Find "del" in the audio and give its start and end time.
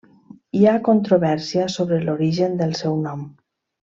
2.63-2.73